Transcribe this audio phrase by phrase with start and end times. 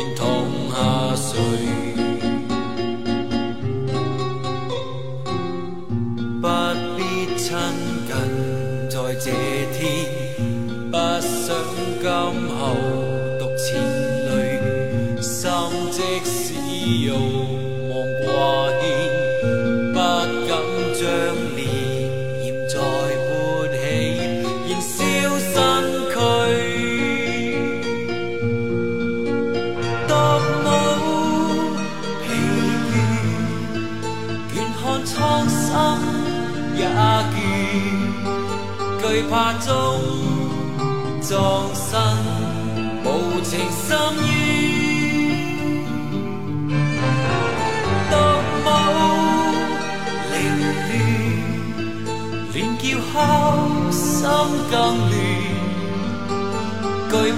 [0.00, 0.39] 源头。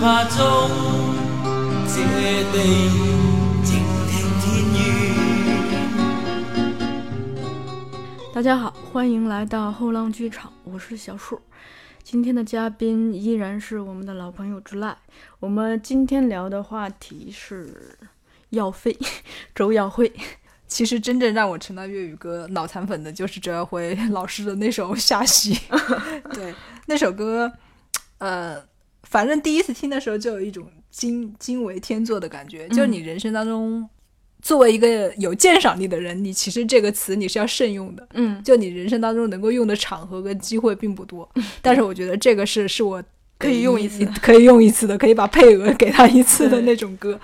[0.02, 0.24] 大
[8.42, 11.40] 家好，欢迎来到后浪剧场，我是小树。
[12.02, 14.96] 今天的嘉宾依然是我们的老朋友之赖。
[15.38, 17.96] 我们今天聊的话题是
[18.50, 18.98] 要飞，
[19.54, 20.12] 周耀辉。
[20.66, 25.54] 其实真正让我成了粤语歌脑残粉的就是周耀辉老师的那首《下西》，
[26.34, 26.52] 对
[26.86, 27.52] 那首歌，
[28.18, 28.64] 呃。
[29.04, 33.88] 反正第一次听的时候就有一种惊惊为天作的感觉，就是你人生当中
[34.40, 38.06] 作为一个有鉴赏力的人，你其实这个词你是要慎用的。
[38.14, 41.28] 嗯，就你人生当中能够用的场合跟机会并不多。
[41.34, 43.02] 嗯， 但是我觉得这个是是我
[43.38, 47.18] 可以用一次 可以用一次的，可以把配额给他一次的那种歌。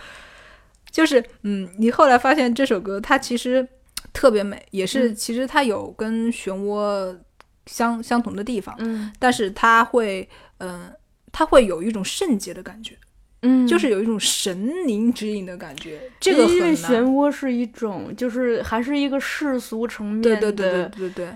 [0.90, 3.66] 就是嗯，你后来发现这首歌它其实
[4.12, 7.14] 特别美，也是其实它有跟漩涡
[7.66, 8.74] 相相同的地方。
[8.78, 10.28] 嗯，但是它会
[10.58, 10.92] 嗯。
[11.32, 12.96] 他会有一种圣洁的感觉，
[13.42, 16.00] 嗯，就是有一种神灵指引的感觉。
[16.20, 21.28] 这个因为漩涡是一种，就是还是一个世俗层面的，对对对对对对，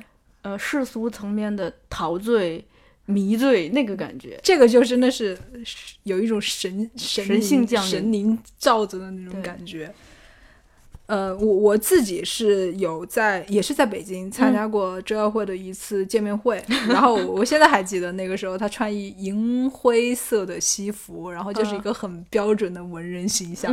[0.43, 2.65] 呃，世俗层面的陶醉、
[3.07, 5.37] 迷醉那个感觉，这个就真的是
[6.05, 9.93] 有一种神神性、降临、神灵罩着的那种感觉。
[11.12, 23.71] 呃，我我自己是有在，也是在北京参加过周耀会的一次见面会，然后我现在还记得那个时候他穿一银灰色的西服，然后就是一个很标准的文人形象。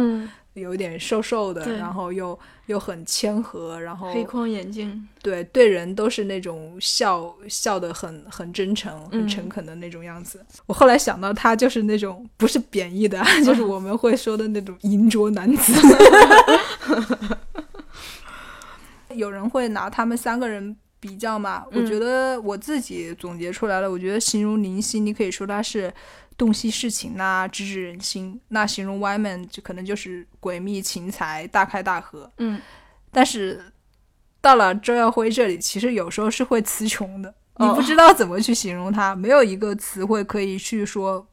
[0.53, 10.43] 有点瘦瘦的，然后又又很谦和，然后黑框眼镜，对对人都是那种笑笑的很很真诚、很诚恳的那种样子。
[10.65, 15.73] 我后来想到他就是那种不是贬义的， 就是我们会说的那种银镯男子。
[19.15, 25.93] 有人会拿他们三个人比较嘛，我觉得我自己总结出来了，我觉得形容林夕，你可以说他是。
[26.39, 28.39] 洞悉事情呐，知指人心。
[28.47, 32.31] 那形容歪门，就可能就是诡秘、情才、大开大合。
[32.37, 32.57] 嗯，
[33.11, 33.61] 但是
[34.39, 37.35] 到了周耀辉这里，其实有时候是会词穷的。
[37.57, 41.27] 你不知道怎么去形容他，没有一个词汇可以去说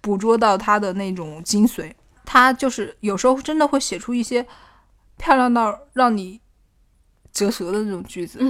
[0.00, 1.92] 捕捉到他的那种精髓。
[2.24, 4.44] 他就是有时候真的会写出一些
[5.16, 6.40] 漂亮到让你
[7.32, 8.40] 折舌的那种句子，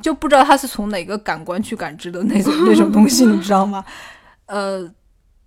[0.00, 3.84] 就不知道他是从哪个感官去感知的那种那种东西，你知道吗？
[4.46, 4.88] 呃。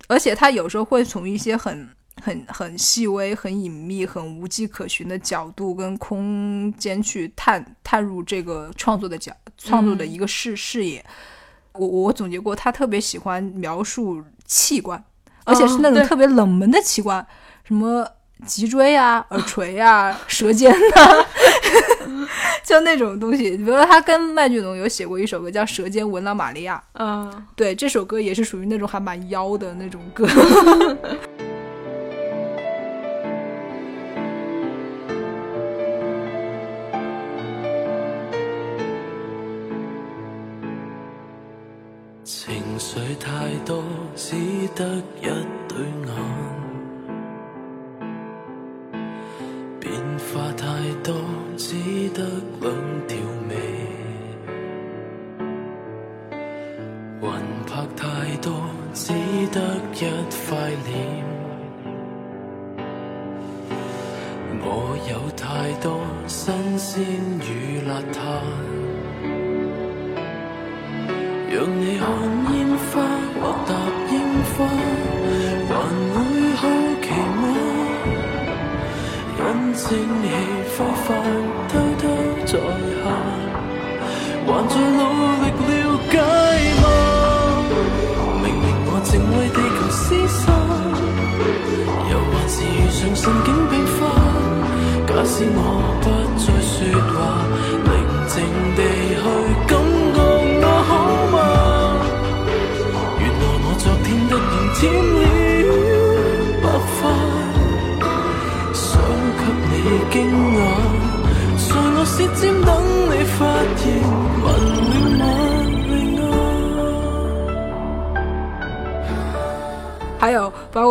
[0.08, 1.88] 而且他有时候会从一些很
[2.22, 11.04] 很很细微、很隐秘、很无迹可寻的角度跟空间去探探入这个创作的角创作的一个视视野。
[11.72, 15.02] 我我总结过，他特别喜欢描述器官，
[15.44, 17.24] 而且是那种特别冷门的器官，
[17.64, 18.06] 什么
[18.46, 21.26] 脊椎啊、 耳垂啊、舌尖啊。
[22.64, 26.76] 就那种东西，比如说他跟麦浚龙有写过一首歌，叫《舌尖吻了玛利亚》。
[26.98, 30.26] 嗯，对，这首歌也是属于那种还蛮妖的那种歌。
[42.24, 43.30] 情绪太
[43.64, 43.84] 多，
[44.14, 44.34] 只
[44.74, 44.84] 得
[45.22, 45.28] 一
[45.68, 45.76] 对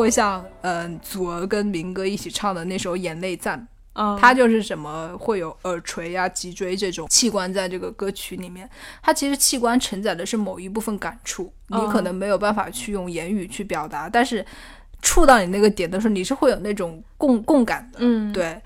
[0.06, 3.60] 会像嗯祖儿跟明哥一起唱的那首《眼泪赞》，
[4.00, 8.69] 啊，它就是什么会有耳垂呀、脊椎这种器官在这个歌曲里面，
[9.02, 14.46] 它其实器官承载的是某一部分感触，你可能没有办法去用言语去表达，但是
[15.02, 18.62] 触到你那个点的时候，你是会有那种共共感的，嗯，对。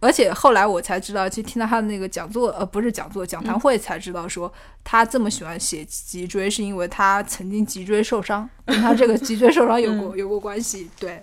[0.00, 4.52] 而且后来我才知道，去听到他的那个讲座，呃，不是讲座，讲谈会才知道说
[4.84, 10.88] 他这么喜欢写脊椎，是因为他曾经脊椎受伤， 跟他这个脊椎受伤有过有过关系。
[11.00, 11.20] 对，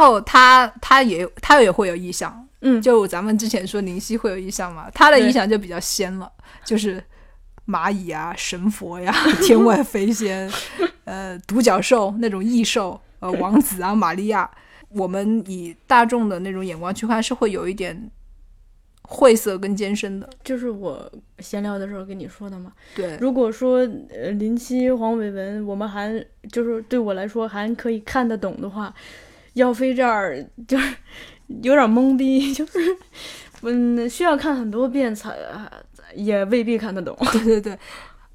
[0.02, 6.30] 后他他也他也会有意象，嗯，就咱们之前说林夕会有意象嘛，他的意象就比较仙了，
[6.66, 7.02] 就是
[7.68, 9.14] 蚂蚁啊、神佛呀、
[9.46, 10.50] 天外飞仙，
[11.06, 14.50] 呃，独角兽那种异兽，呃，王子啊、玛利亚，
[14.90, 18.10] 我们以大众的那种眼光去看，是会有一点
[19.04, 20.28] 晦涩跟艰深的。
[20.44, 23.18] 就是我闲聊的时候跟你说的嘛，对。
[23.22, 26.12] 如果说呃林夕、黄伟文，我们还
[26.52, 28.92] 就是对我来说还可以看得懂的话。
[29.54, 30.94] 妖飞这儿就是
[31.64, 32.72] 有点懵逼，就是
[33.64, 35.36] 嗯，需要看很多遍才
[36.16, 37.14] 也未必看得懂。
[37.34, 37.78] 对对对，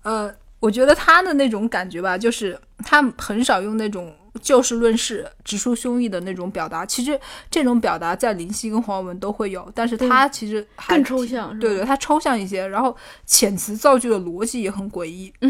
[0.02, 0.30] 呃，
[0.61, 6.85] 我觉得他的那种感觉吧，就是他很少用那种就事论事、直抒胸臆的那种表达。
[6.85, 7.18] 其实
[7.50, 11.58] 这种表达在林夕跟黄文都会有，但是他其实更抽象。
[11.58, 12.94] 对对，他抽象一些，然后
[13.26, 15.32] 遣词造句的逻辑也很诡异，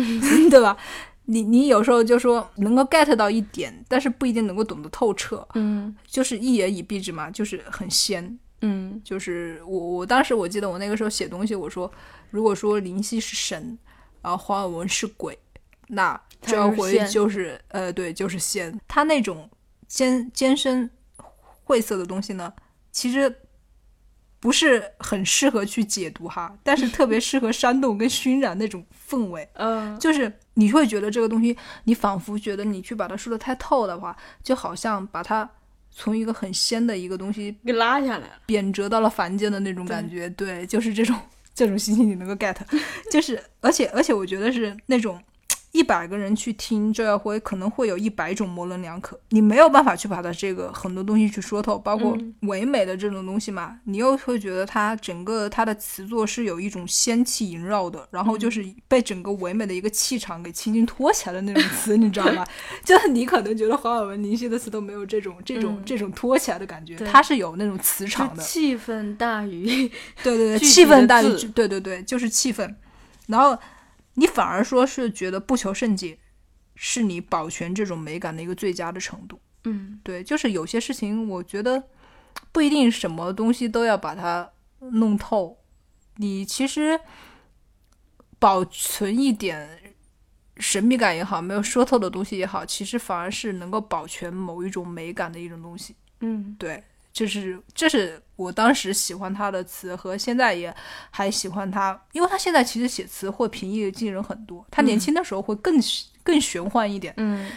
[0.49, 0.77] 对吧？
[1.29, 5.47] 你你有时候就说能够 get 到一点，但是不一定能够懂得透彻。
[5.55, 8.37] 嗯，就是一言以蔽之嘛，就是很仙。
[8.63, 11.91] 嗯，就是我我当时我记得我那个时候写东西，我说
[12.31, 13.77] 如果说林夕是神，
[14.23, 15.37] 然后华文是鬼，
[15.89, 18.79] 那这回就是呃对，就是仙。
[18.87, 19.51] 他那种
[19.89, 20.89] 尖尖深
[21.65, 22.53] 晦涩的东西呢，
[22.93, 23.33] 其实
[24.39, 29.49] 不是很适合去解读哈，但是特别适合煽动跟熏染那种氛围。
[29.55, 30.33] 嗯，就是。
[30.57, 35.49] 你会觉得这个东西，你仿佛觉得你去把它说的太透的话，就好像把它
[35.91, 40.29] 从一个很仙的一个东西给拉下来了，贬谪到了凡间的那种感觉。
[40.31, 41.17] 对，就是这种
[41.55, 42.57] 这种心情，你能够 get。
[43.11, 45.23] 就是，而且而且，我觉得是那种。
[45.77, 49.21] 一百个人去听周耀辉，可能会有一百种模棱两可。
[49.29, 52.17] 你没有办法去把它这个很多东西去说透，包括
[52.49, 53.79] 唯美的这种东西嘛。
[53.85, 62.43] 你又会觉得它整个它的词作是有一种仙气萦绕的，然后就是被整个唯美的一个气场给轻轻托起来的那种词，你知道吗？
[62.83, 69.87] 就是你可能觉得黄尔文、林夕的词都没有这种这种这种托起来的感觉，它是有那种磁场的，气氛大于
[70.23, 72.73] 对对对， 气氛大于对对对，就是气氛。
[73.27, 73.55] 然后。
[74.17, 76.19] 你反而说是觉得不求甚解，
[76.75, 79.41] 是你保全这种美感的一个最佳的程度。
[79.65, 81.83] 嗯，对，就是有些事情，我觉得
[82.53, 84.51] 不一定什么东西都要把它
[84.93, 85.59] 弄透。
[86.17, 86.99] 你其实
[88.39, 89.69] 保存一点
[90.57, 95.95] 神秘感也好，没有说透的东西也好，其实反而是能够保全某一种美感的一种东西。
[96.21, 96.83] 嗯，对。
[97.17, 100.75] 就是，这是我当时喜欢他的词，和现在也
[101.09, 104.63] 还喜欢他，因为他现在其实写词会平易近人很多。
[104.71, 105.75] 他年轻的时候会更
[106.23, 107.15] 更玄幻一点。
[107.17, 107.51] 嗯，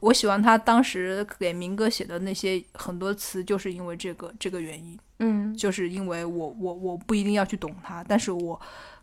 [0.00, 4.96] 我喜欢他当时给民歌写的那些很多词，就是因为这个这个原因。
[5.18, 8.60] 嗯，就是因为我我我不一定要去懂他，但是我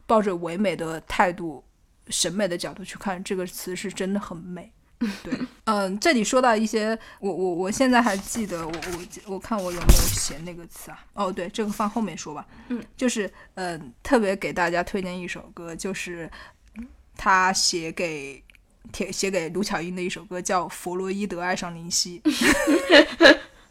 [0.08, 1.62] 抱着唯美的态度、
[2.08, 4.72] 审美的角度去看这个词，是真的很美。
[5.24, 5.34] 对，
[5.66, 11.00] 嗯，这里说到一些，我我我现在还记得，我我我看我有没有写那个词啊？
[11.14, 12.46] 哦，对，这个放后面说吧。
[12.70, 16.30] 嗯，就是，嗯，特别给大家推荐一首歌，就是
[17.18, 18.42] 他写给
[18.92, 22.22] 铁写给卢巧音的一首歌，叫《弗洛伊德爱上林夕》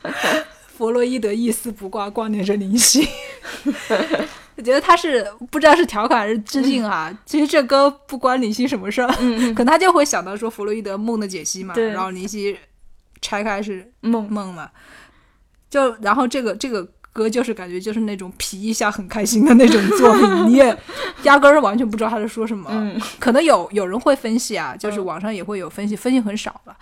[0.76, 3.08] 弗洛伊德一丝不挂，挂念着林夕。
[4.62, 9.08] 我觉得他是不知道是调侃还是致敬啊，其实这歌不关林夕什么事儿，
[9.56, 12.56] 可能他就会想到说弗洛伊德梦的解析嘛，然后林夕
[13.20, 14.70] 拆开是梦梦嘛，
[15.68, 20.78] 就然后这个这个歌就是感觉就是那种皮一下很开心的那种作品， 你也
[21.24, 22.70] 压根儿完全不知道他在说什么，
[23.18, 26.76] 可能有有人会分析啊，就是网上也会有分析，分析很少吧。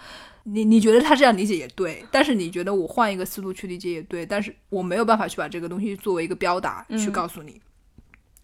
[0.44, 7.58] 你你觉得他这样理解也对，但是你觉得我换一个思路去理解也对，但是我没有办法去把这个东西作为一个标答去告诉你。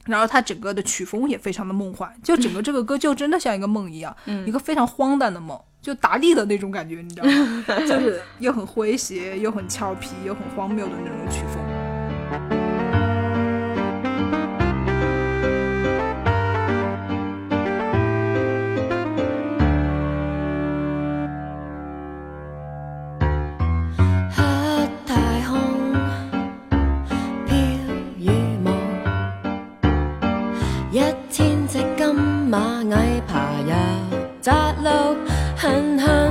[0.06, 4.14] 然后他整个的曲风也非常的梦幻，就整个这个歌就真的像一个梦一样，
[4.46, 7.64] 一个非常荒诞的梦，就达利的那种感觉，你知道吗？
[7.86, 12.65] 就是又很诙谐，又很俏皮，又很荒谬的那种曲风。
[32.48, 33.76] 蚂蚁爬呀，
[34.40, 35.16] 扎路，
[35.56, 36.25] 很香。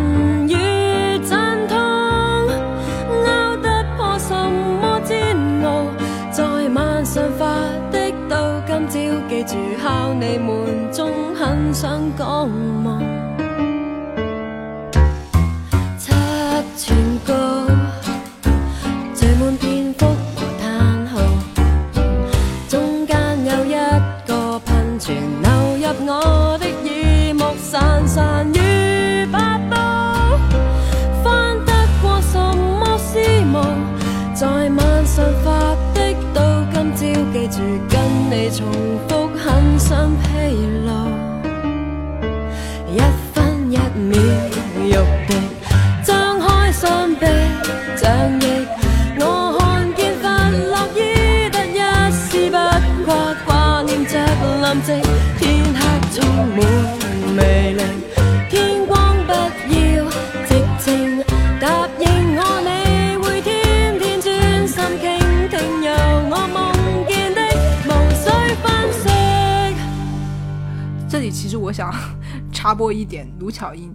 [71.76, 71.92] 想
[72.54, 73.94] 插播一点卢巧音，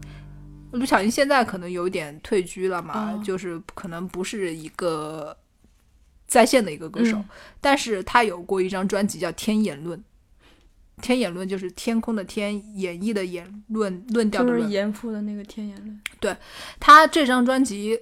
[0.73, 5.35] 卢巧音现在可能有点退居了嘛，就是可能不是一个
[6.27, 7.19] 在线的一个歌手，
[7.59, 9.99] 但是他有过一张专辑叫《天眼论》，
[11.01, 15.89] 《天眼论》就是天空的天，演绎的演论论调的论，严复的那个《天眼论》，
[16.21, 16.37] 对
[16.79, 17.99] 他这张专辑。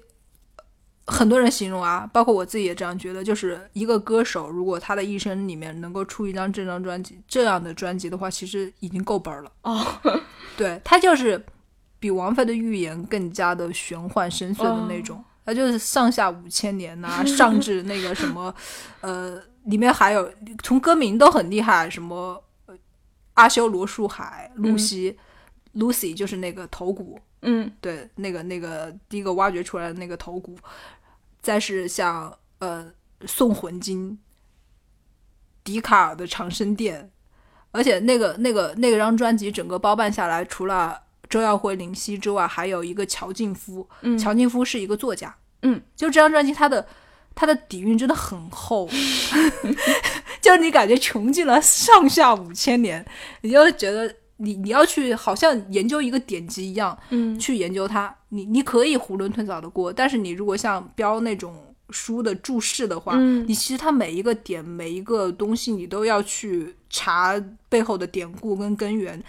[1.09, 9.51] 很多人形容啊，包括我自己也这样觉得，就是一个歌手，如果他的一生里面能够出一张这张专辑这样的专辑的话，其实已经够本儿了。
[9.63, 9.85] 哦，
[10.55, 11.43] 对他就是
[11.99, 18.55] 比王菲的《预言》更加的玄幻深邃的那种，他就是上下五千年呐， 上至那个什么，
[19.01, 20.31] 呃，里面还有
[20.63, 22.43] 从歌名都很厉害，什么
[23.33, 25.17] 阿修罗树海、露西、
[25.75, 30.55] c Lucy，就是那个头骨，嗯，对，那个那个第一个挖掘出来的那个头骨。
[31.41, 32.85] 再是像呃
[33.29, 34.11] 《送魂经》、
[35.65, 37.03] 《笛卡尔的长生殿》，
[37.71, 43.89] 而且那个那个那个张专辑整个包办下来，除了周耀辉、林夕之外，还有一个乔劲夫。
[44.03, 45.35] 嗯，乔劲夫是一个作家。
[45.63, 46.87] 嗯，就这张专辑，他的
[47.35, 48.89] 他的底蕴真的很厚，
[50.41, 53.05] 就你感觉穷尽了上下五千年，
[53.43, 54.13] 你就觉得。
[54.39, 58.13] 你你要去好像研究一个典籍一样，嗯，去研究它。
[58.31, 67.35] 你你可以囫囵吞枣的过，但是你如果像标那种书的注释的话，你其实它每一个点、每一个东西，你都要去查
[67.69, 69.21] 背后的典故跟根源，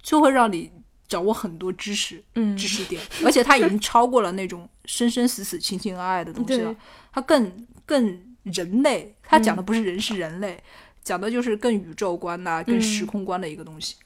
[0.00, 0.70] 就会让你
[1.06, 2.22] 掌握很多知识、
[2.56, 3.00] 知识点。
[3.24, 6.74] 而且它已经超过了那种生生死死、情情爱爱的东西了，
[7.12, 7.52] 它更
[7.84, 9.12] 更人类。
[9.22, 10.58] 它讲的不是人，是人类，
[11.02, 13.96] 讲的就是更宇宙观呐、更时空观的一个东西。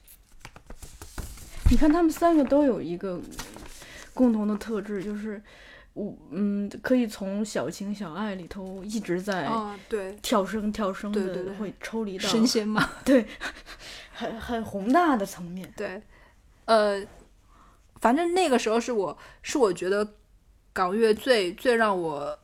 [1.70, 3.18] 你看，他们三个都有一个
[4.12, 5.40] 共同的特质，就是
[5.94, 9.48] 我嗯，可以从小情小爱里头一直在
[9.88, 12.86] 对跳升跳升，对对对，会抽离到神仙嘛？
[13.04, 13.26] 对，
[14.12, 15.72] 很 很宏大的层面。
[15.76, 16.00] 对，
[16.66, 17.02] 呃，
[18.00, 20.06] 反正那个时候是我是我觉得
[20.72, 22.38] 港乐最最让我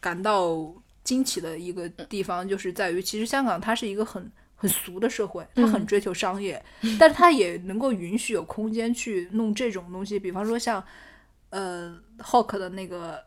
[0.00, 0.74] 感到
[1.04, 4.30] 惊奇的一个地方，就是在于其实香港它是一个很。
[4.64, 6.62] 很俗的社会，他很追求商业，
[6.98, 10.82] 但是他也能够允许有空间去弄这种东西，比方说像
[11.50, 13.22] 呃 Hawk 的那个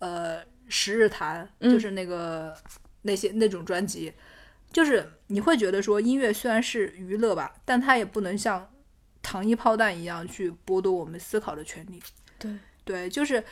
[0.00, 2.52] 呃《十日谈》，就是那个
[3.02, 4.12] 那些那种专辑，
[4.72, 8.68] 就是你会觉得说音乐虽然是娱乐吧，但它也不能像
[9.22, 12.02] 糖衣炮弹一样去剥夺我们思考的权利。
[12.40, 12.50] 对
[12.84, 13.44] 对，就是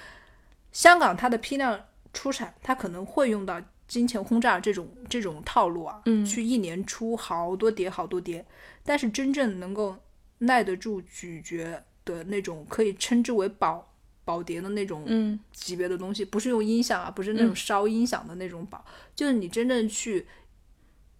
[0.72, 1.80] 香港它的批量
[2.12, 3.60] 出产，它可能会用到。
[3.90, 8.46] 金钱轰炸这种这种套路啊，去一年出好多碟好多碟，
[8.84, 9.96] 但是真正能够
[10.38, 13.92] 耐得住咀嚼的那种，可以称之为宝
[14.24, 18.82] 宝碟的那种级别的东西，不是用音响啊，不是那种烧音响的那种宝，
[19.16, 20.24] 就是你真正去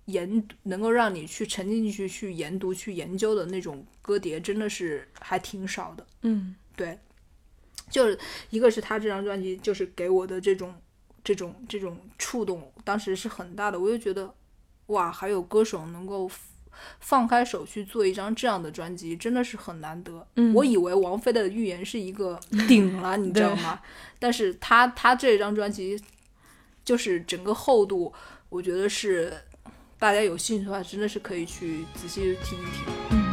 [0.04, 6.06] 研，能够让你去沉浸进去去研读去研究的那种歌碟，真的是还挺少的。
[6.22, 6.96] 嗯，对，
[7.90, 8.16] 就是
[8.50, 10.72] 一个是他这张专辑，就是给我的这种。
[11.24, 13.78] 这种这种触动，当时是很大的。
[13.78, 14.32] 我就觉得，
[14.86, 16.30] 哇，还有歌手能够
[17.00, 20.26] 放开手去做一张这样的专辑，真的是很难得。
[20.36, 23.80] 嗯，我以为王菲的《预言》是一个 顶了，你知道吗？
[24.18, 26.00] 但是他他这张专辑，
[26.84, 28.12] 就是整个厚度，
[28.48, 29.32] 我觉得是
[29.98, 32.64] 大家有兴趣的话，真的是可以去仔细听一
[33.10, 33.29] 听。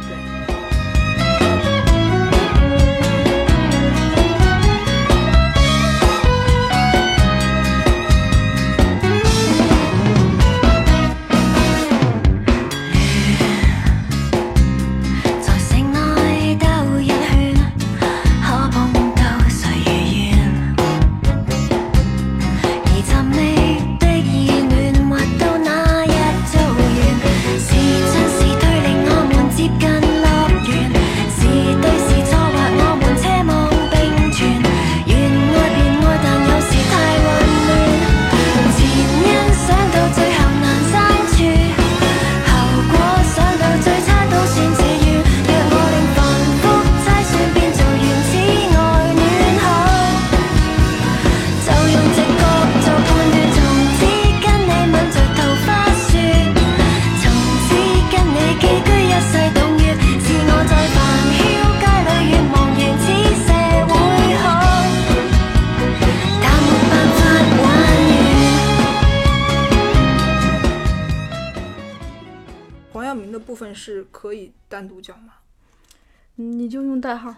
[77.00, 77.34] 代号，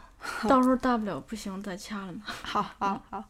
[0.48, 2.22] 到时候大不了不行再掐了嘛。
[2.42, 3.24] 好好好，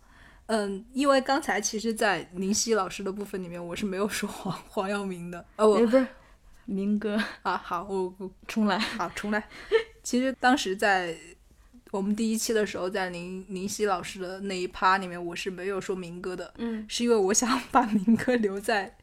[0.46, 6.06] 嗯，因为刚才其实，在林夕老师的部分里面，我是没有说黄 黄耀明的哦，不是，
[6.64, 8.12] 明哥啊，好，我
[8.46, 9.42] 重来， 好重来。
[10.02, 11.16] 其实当时在
[11.90, 18.94] 我们第一期的时候，在林林夕老师的那一趴里面，我是没有说明哥的，嗯，是因为我想把明哥留在，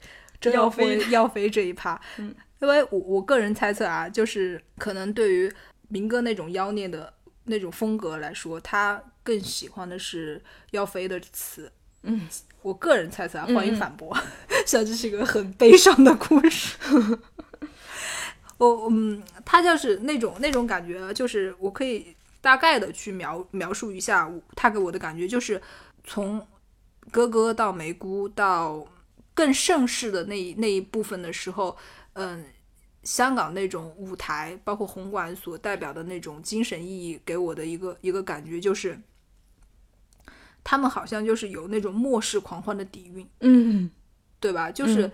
[0.54, 5.52] 要飞要飞这一趴，嗯，因为我我个人猜测啊，就是可能对于
[5.90, 7.14] 明哥那种妖孽的。
[7.48, 11.70] 那种风格来说，他更喜欢的是要飞的词。
[12.04, 12.28] 嗯，
[12.62, 14.16] 我个人猜测，欢迎反驳。
[14.66, 16.78] 像这是一个很悲伤的故事。
[18.58, 25.62] 我嗯，他就是那种那种感觉，就是我可以大概的去描描述一下他给我的感觉，就是
[26.04, 26.46] 从
[27.12, 28.86] 哥哥到梅姑到
[29.34, 31.76] 更盛世的那那一部分的时候，
[32.14, 32.46] 嗯。
[33.08, 39.00] 香港那种舞台，包括红馆所代表的那种精神意义，给我的一个一个感觉就是，
[40.62, 43.90] 他们好像就是有那种末世狂欢的底蕴，嗯，
[44.42, 44.70] 对吧？
[44.70, 45.10] 就是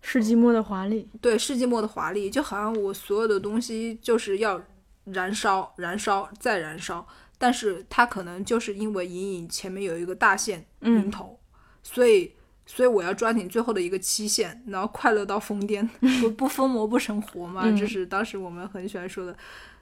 [0.00, 4.60] 世纪末的华丽，对，世纪末的华丽，就好像我所有的东西就是要
[5.04, 7.06] 燃烧、燃烧再燃烧，
[7.38, 11.38] 但是它可能就是因为隐隐前面有一个大线领头，
[11.84, 12.32] 所以。
[12.66, 15.86] 所以我要抓紧最后的一个期限，然后快乐到疯癫，
[16.20, 19.36] 不不疯魔不成活嘛，这是当时我们很喜欢说的，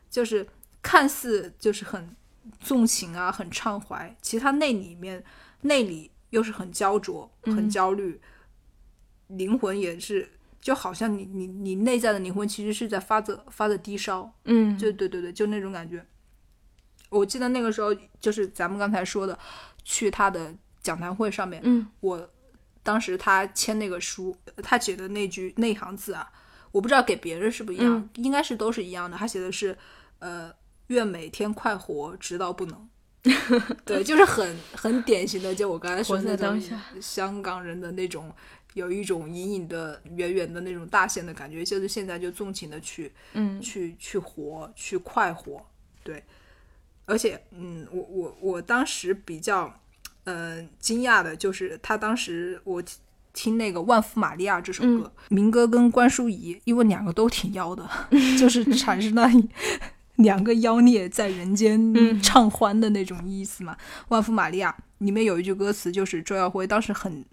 [0.08, 0.46] 就是
[0.82, 2.14] 看似就是很
[2.60, 5.22] 纵情啊，很畅怀，其实他内里面
[5.62, 8.20] 内里又是很焦灼、很焦虑，
[9.28, 10.28] 灵魂也是
[10.60, 16.04] 就好像你你你内在的灵魂其实是在发着发着低烧，嗯，就对对对，就那种感觉。
[17.10, 19.36] 我记得那个时候就是咱们刚才说的
[19.84, 22.28] 去他的讲坛会上面，嗯，我。
[22.90, 26.28] 当时他签那个书，他写的那句那行字啊，
[26.72, 29.16] 我不知道给别人是不一样，应该是都是一样的。
[29.16, 29.78] 他写的是，
[30.18, 30.52] 呃，
[30.88, 32.88] 愿每天快活直到不能。
[33.86, 36.60] 对，就是很很典型的，就我刚才说那种
[37.00, 38.34] 香港人的那种，
[38.74, 45.64] 有一种隐隐的、远远的那种大限的感觉，就是现在就纵情的去，嗯，去去活，去快活。
[46.02, 46.24] 对，
[47.04, 49.72] 而且，嗯，我我我当时比较。
[50.24, 52.82] 嗯，惊讶的就是他当时我
[53.32, 57.88] 听那个《万福玛利亚》这首歌，明哥跟关淑怡，因为两个都挺妖的，
[58.38, 59.28] 就是产生了
[60.16, 63.74] 两个妖孽在人间唱欢的那种意思嘛。
[64.08, 67.24] 《万福玛利亚》里面有一句歌词，就是周耀辉当时很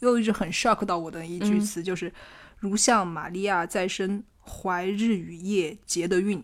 [0.00, 2.12] 又一直很 shock 到我的一句词，就是
[2.60, 6.40] “如像玛利亚在身怀日与夜结的孕”，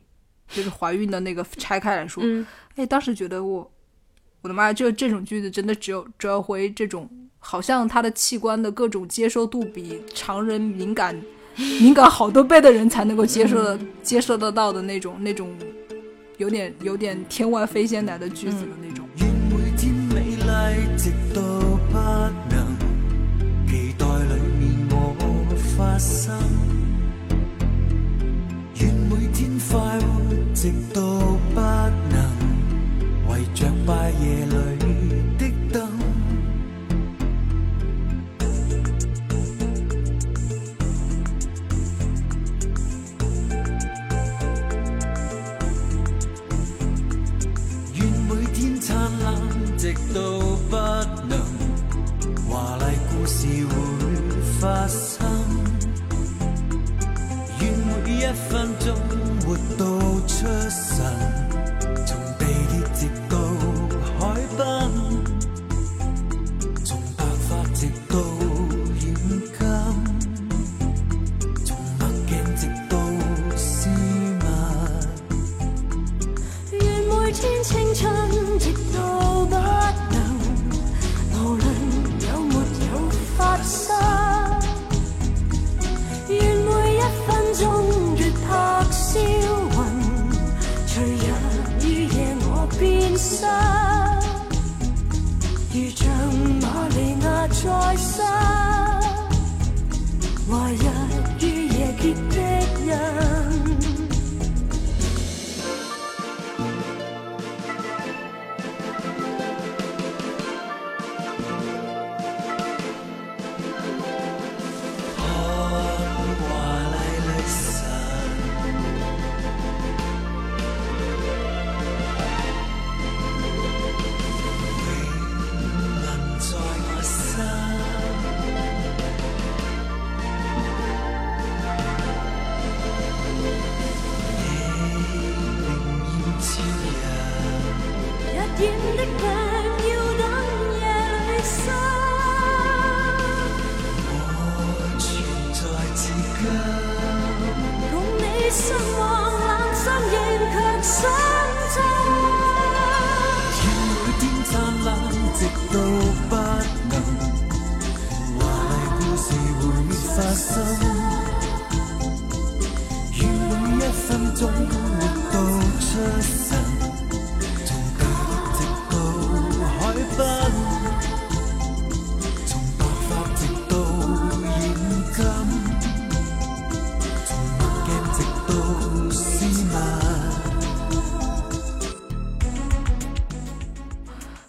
[0.49, 2.25] 就是怀孕的那个拆开来说，
[2.75, 3.70] 哎，当时觉得我。
[4.46, 4.72] 我的妈！
[4.72, 11.20] 就这种句子，真的只有折回这种，好像他的器官的各种接受度比常人敏感，
[11.56, 15.50] 敏感好多倍的人才能够接受的、接受得到的那种、那种
[16.38, 19.04] 有点有点天外飞仙来的句子的那种。
[33.87, 34.75] 败也里。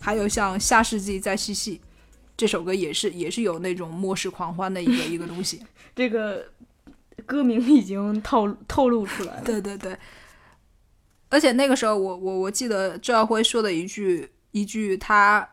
[0.08, 1.76] 还有像《下世纪再嬉戏》
[2.38, 5.62] 这首歌，也是也是有那种末世狂欢的一个一个东西。
[5.94, 6.46] 这个
[7.26, 9.42] 歌名已经透透露出来了。
[9.44, 9.98] 对对对，
[11.28, 15.46] 而且那个时候，我我我记得周耀辉说的一句一句，他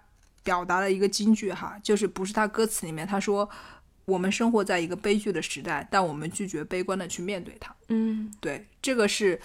[0.45, 3.51] 表达了一个金句哈，就是不是他歌词里面，他说
[4.05, 7.75] 我们生活在一个悲剧的时代，但我们拒绝悲观的去面对它。
[7.88, 9.40] 嗯，对，这个是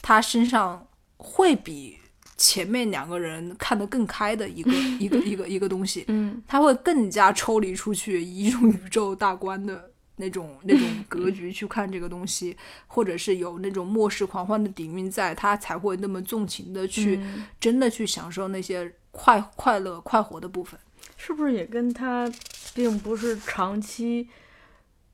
[0.00, 0.86] 他身上
[1.18, 1.98] 会比。
[2.36, 4.70] 前面两个人看得更开的一个
[5.00, 6.06] 一个一个一个东西，
[6.46, 12.54] 他会更加抽离出去，以一种宇宙大观的那种 那种格局去看这个东西，
[12.86, 17.18] 或者是有那种末世狂欢的底蕴在，他才会那么纵情的去
[17.58, 20.78] 真的去享受那些快快乐快活的部分，
[21.16, 22.30] 是不是也跟他
[22.74, 24.28] 并不是长期。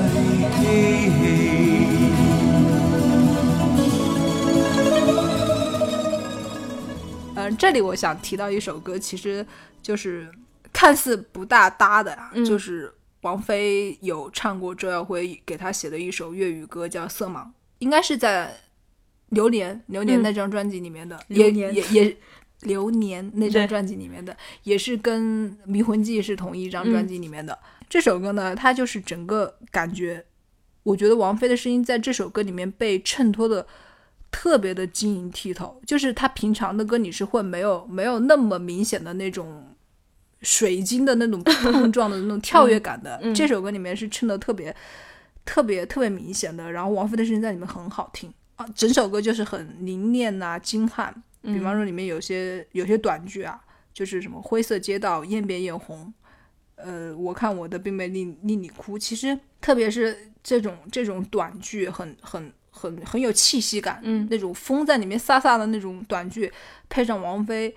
[7.35, 9.45] 嗯，这里我想提到一首歌，其实
[9.81, 10.27] 就是
[10.73, 17.37] 看似不大搭的呀，就是王菲有唱过周耀辉给她写的一首粤语歌，叫《色盲》，
[17.79, 18.47] 应该是在
[19.29, 22.05] 《流年》《流年》那张专辑里面的，也也也
[22.61, 27.57] 《流年》那张专辑里面的，也是跟《迷魂记》是同一张专辑里面的
[27.89, 30.23] 这首歌呢，它就是整个感觉。
[30.89, 33.65] 我觉得王菲的声音在这首歌里面被衬托的
[34.31, 39.75] 特别的晶莹剔透，就是她平常的歌你是会没有没有那么明显的那种
[40.41, 44.75] 水晶的那种碰撞的那种跳跃感的，这首歌里面是衬的特别
[45.45, 53.59] 特别特别明显的，然后王菲的声音在里面很好听啊，整首歌就是很凝练呐、精悍，比方说里面有些有些短句啊，
[53.93, 56.11] 就是什么灰色街道艳变艳红。
[56.81, 58.97] 呃，我看我的并没令令你哭。
[58.97, 63.99] 其实，特别是这种这种短剧，很很很很有气息感。
[64.03, 66.51] 嗯，那种风在里面飒飒的那种短剧，
[66.87, 67.73] 配上王菲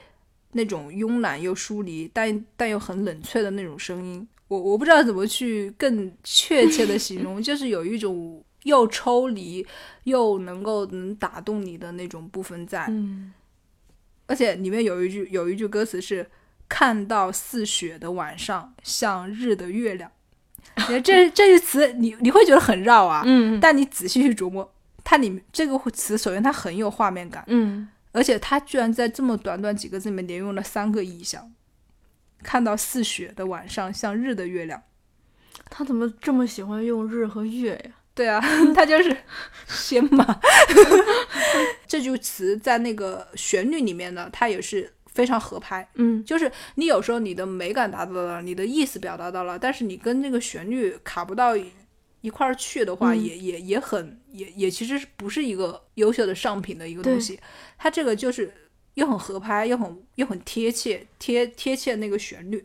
[0.53, 9.67] 那种慵懒又疏离，但但又很冷却的那种声音，我我不知道怎么去更确切的形容，就是有一种又抽离，
[10.05, 12.87] 又能够能打动你的那种部分在。
[12.89, 13.33] 嗯，
[14.27, 16.25] 而且里面有一句有一句歌词是。
[16.73, 20.11] 看到似雪的晚上，像日的月亮，
[21.05, 23.23] 这这句词你你会觉得很绕啊。
[23.27, 24.73] 嗯，但你仔细去琢磨，
[25.05, 31.53] 它里面这个词，首先它很有画面感，嗯，而且它居然在这么短短几个字里面连用了三个意象。
[32.43, 34.83] 看到似雪的晚上，像日的月亮，
[35.71, 37.91] 他怎么这么喜欢用日和月呀？
[38.15, 38.43] 对啊，
[38.75, 39.15] 他就是
[39.69, 40.41] 仙嘛。
[41.87, 44.91] 这句词在那个旋律里面呢，它也是。
[45.15, 57.39] 非常合拍，嗯，就是你有时候你的美感达到了，你的意思表达到了，但是你跟那个旋律卡不到一块儿去的话，也也也很也也其实不是一个优秀的上品的一个东西。
[57.77, 58.53] 他这个就是
[58.95, 62.65] 又很合拍，又很又很贴切贴贴切那个旋律。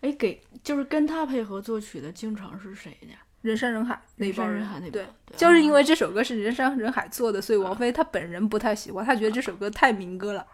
[0.00, 3.12] 哎，给就是跟他配合作曲的经常是谁呢？
[3.42, 3.98] 人山人海，
[4.36, 10.44] 帮人，对，就是因为这首歌是人山人海做的，所以王菲她本人不太喜欢，她觉得这首歌太民歌了，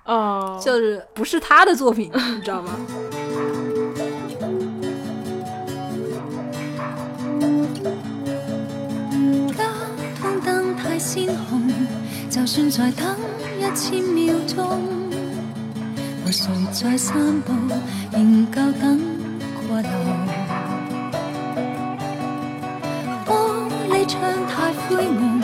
[0.63, 2.77] 就是不是她的作品，你知道吗？
[9.57, 9.65] 交
[10.21, 11.63] 通灯太鲜红，
[12.29, 13.17] 就算再等
[13.59, 14.83] 一千秒钟，
[16.25, 17.53] 和谁在散步，
[18.13, 19.01] 仍旧等
[19.69, 20.32] 过流。
[24.07, 25.41] 窗太灰蒙，